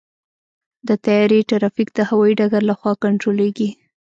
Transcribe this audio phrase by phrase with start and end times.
[0.87, 3.69] د طیارې ټرافیک د هوايي ډګر لخوا کنټرولېږي.